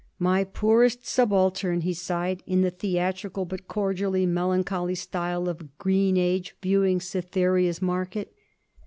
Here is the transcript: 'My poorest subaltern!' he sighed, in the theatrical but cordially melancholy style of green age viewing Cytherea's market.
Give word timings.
'My 0.17 0.45
poorest 0.45 1.05
subaltern!' 1.05 1.81
he 1.81 1.93
sighed, 1.93 2.41
in 2.47 2.61
the 2.61 2.71
theatrical 2.71 3.45
but 3.45 3.67
cordially 3.67 4.25
melancholy 4.25 4.95
style 4.95 5.47
of 5.47 5.77
green 5.77 6.17
age 6.17 6.55
viewing 6.59 6.99
Cytherea's 6.99 7.83
market. 7.83 8.33